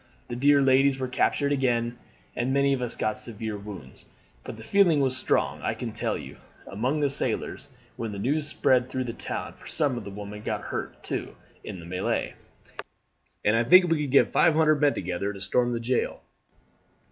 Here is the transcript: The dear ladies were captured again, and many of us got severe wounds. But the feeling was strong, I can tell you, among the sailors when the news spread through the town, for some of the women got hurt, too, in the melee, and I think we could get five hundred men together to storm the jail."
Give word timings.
The 0.29 0.35
dear 0.35 0.63
ladies 0.63 0.97
were 0.97 1.07
captured 1.07 1.51
again, 1.51 1.99
and 2.35 2.51
many 2.51 2.73
of 2.73 2.81
us 2.81 2.95
got 2.95 3.19
severe 3.19 3.55
wounds. 3.55 4.05
But 4.43 4.57
the 4.57 4.63
feeling 4.63 4.99
was 4.99 5.15
strong, 5.15 5.61
I 5.61 5.75
can 5.75 5.91
tell 5.91 6.17
you, 6.17 6.37
among 6.65 7.01
the 7.01 7.07
sailors 7.11 7.69
when 7.97 8.11
the 8.11 8.17
news 8.17 8.47
spread 8.47 8.89
through 8.89 9.03
the 9.03 9.13
town, 9.13 9.53
for 9.53 9.67
some 9.67 9.99
of 9.99 10.03
the 10.03 10.09
women 10.09 10.41
got 10.41 10.61
hurt, 10.71 11.03
too, 11.03 11.35
in 11.63 11.79
the 11.79 11.85
melee, 11.85 12.33
and 13.45 13.55
I 13.55 13.63
think 13.63 13.85
we 13.91 14.01
could 14.01 14.11
get 14.11 14.31
five 14.31 14.55
hundred 14.55 14.81
men 14.81 14.95
together 14.95 15.33
to 15.33 15.39
storm 15.39 15.71
the 15.71 15.79
jail." 15.79 16.21